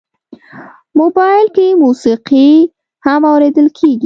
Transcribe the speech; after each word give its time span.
موبایل 0.99 1.45
کې 1.55 1.67
موسیقي 1.81 2.51
هم 3.05 3.21
اورېدل 3.31 3.67
کېږي. 3.77 3.99